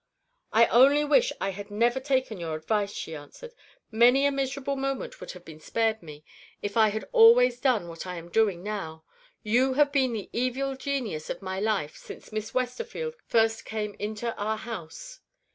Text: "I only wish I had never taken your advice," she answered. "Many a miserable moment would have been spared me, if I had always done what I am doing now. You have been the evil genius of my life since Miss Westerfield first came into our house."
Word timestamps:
"I 0.51 0.65
only 0.65 1.05
wish 1.05 1.31
I 1.39 1.51
had 1.51 1.69
never 1.69 1.99
taken 1.99 2.39
your 2.39 2.55
advice," 2.55 2.91
she 2.91 3.15
answered. 3.15 3.53
"Many 3.91 4.25
a 4.25 4.31
miserable 4.31 4.75
moment 4.75 5.19
would 5.19 5.33
have 5.33 5.45
been 5.45 5.59
spared 5.59 6.01
me, 6.01 6.25
if 6.59 6.75
I 6.75 6.87
had 6.89 7.07
always 7.11 7.59
done 7.59 7.87
what 7.87 8.07
I 8.07 8.15
am 8.15 8.29
doing 8.31 8.63
now. 8.63 9.03
You 9.43 9.73
have 9.75 9.91
been 9.91 10.13
the 10.13 10.31
evil 10.33 10.75
genius 10.75 11.29
of 11.29 11.43
my 11.43 11.59
life 11.59 11.95
since 11.95 12.31
Miss 12.31 12.51
Westerfield 12.51 13.13
first 13.27 13.63
came 13.63 13.95
into 13.99 14.35
our 14.37 14.57
house." 14.57 15.19